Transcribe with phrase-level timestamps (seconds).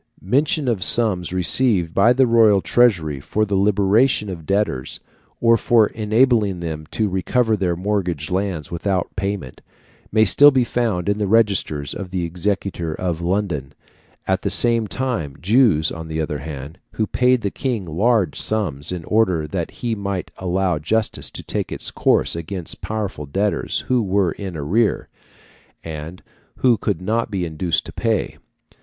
[0.19, 4.99] Mention of sums received by the royal treasury for the liberation of debtors,
[5.39, 9.61] or for enabling them to recover their mortgaged lands without payment,
[10.11, 13.73] may still be found in the registers of the Exchequer of London;
[14.25, 18.91] at the same time, Jews, on the other hand, also paid the King large sums,
[18.91, 24.01] in order that he might allow justice to take its course against powerful debtors who
[24.01, 25.09] were in arrear,
[25.83, 26.23] and
[26.55, 28.39] who could not be induced to pay.